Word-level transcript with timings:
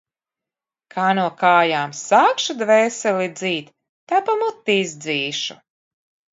Kā 0.95 1.03
no 1.19 1.25
kājām 1.41 1.93
sākšu 1.99 2.57
dvēseli 2.63 3.29
dzīt, 3.37 3.71
tā 4.15 4.25
pa 4.31 4.39
muti 4.43 4.81
izdzīšu. 4.89 5.63